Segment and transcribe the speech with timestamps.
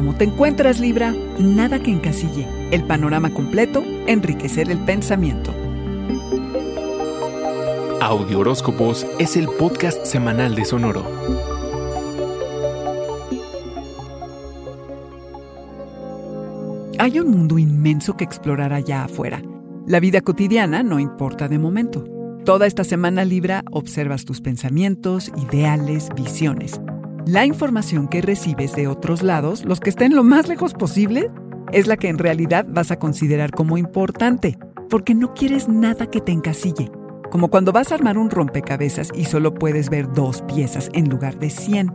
[0.00, 1.14] ¿Cómo te encuentras, Libra?
[1.38, 2.46] Nada que encasille.
[2.70, 5.52] El panorama completo, enriquecer el pensamiento.
[8.00, 11.04] Audio Horóscopos es el podcast semanal de Sonoro.
[16.98, 19.42] Hay un mundo inmenso que explorar allá afuera.
[19.86, 22.04] La vida cotidiana no importa de momento.
[22.46, 26.80] Toda esta semana Libra observas tus pensamientos, ideales, visiones.
[27.26, 31.30] La información que recibes de otros lados, los que estén lo más lejos posible,
[31.70, 36.22] es la que en realidad vas a considerar como importante, porque no quieres nada que
[36.22, 36.90] te encasille.
[37.30, 41.38] Como cuando vas a armar un rompecabezas y solo puedes ver dos piezas en lugar
[41.38, 41.92] de 100.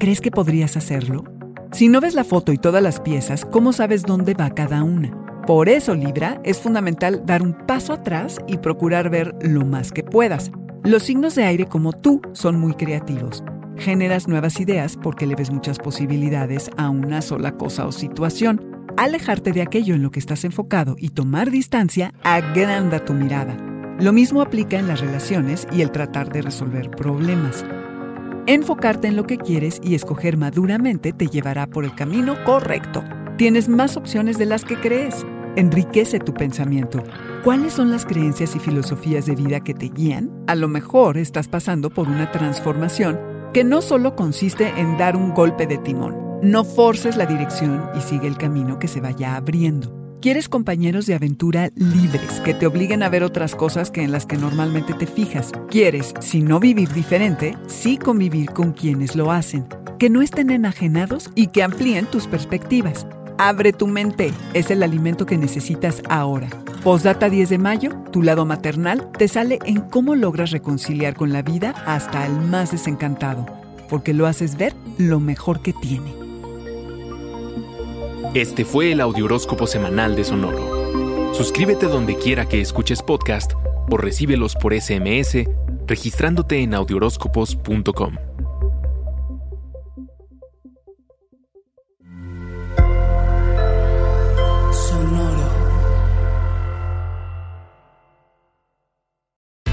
[0.00, 1.22] ¿Crees que podrías hacerlo?
[1.72, 5.16] Si no ves la foto y todas las piezas, ¿cómo sabes dónde va cada una?
[5.46, 10.02] Por eso, Libra, es fundamental dar un paso atrás y procurar ver lo más que
[10.02, 10.50] puedas.
[10.82, 13.44] Los signos de aire como tú son muy creativos.
[13.78, 18.86] Generas nuevas ideas porque le ves muchas posibilidades a una sola cosa o situación.
[18.96, 23.56] Alejarte de aquello en lo que estás enfocado y tomar distancia agranda tu mirada.
[23.98, 27.64] Lo mismo aplica en las relaciones y el tratar de resolver problemas.
[28.46, 33.02] Enfocarte en lo que quieres y escoger maduramente te llevará por el camino correcto.
[33.38, 35.24] Tienes más opciones de las que crees.
[35.56, 37.02] Enriquece tu pensamiento.
[37.44, 40.30] ¿Cuáles son las creencias y filosofías de vida que te guían?
[40.46, 45.34] A lo mejor estás pasando por una transformación que no solo consiste en dar un
[45.34, 46.16] golpe de timón.
[46.42, 50.02] No forces la dirección y sigue el camino que se vaya abriendo.
[50.22, 54.24] ¿Quieres compañeros de aventura libres que te obliguen a ver otras cosas que en las
[54.24, 55.52] que normalmente te fijas?
[55.68, 59.66] ¿Quieres, si no vivir diferente, sí convivir con quienes lo hacen?
[59.98, 63.06] Que no estén enajenados y que amplíen tus perspectivas.
[63.38, 66.48] Abre tu mente, es el alimento que necesitas ahora.
[66.84, 71.42] Postdata 10 de mayo, tu lado maternal te sale en cómo logras reconciliar con la
[71.42, 73.46] vida hasta el más desencantado,
[73.88, 76.14] porque lo haces ver lo mejor que tiene.
[78.34, 81.34] Este fue el Audioróscopo semanal de Sonoro.
[81.34, 83.52] Suscríbete donde quiera que escuches podcast
[83.90, 85.44] o recíbelos por SMS
[85.86, 88.31] registrándote en audioróscopos.com.